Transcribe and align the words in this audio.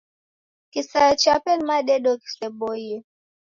Kisaya 0.71 1.13
chape 1.21 1.51
ni 1.57 1.63
madedo 1.69 2.11
ghiseboie. 2.21 2.97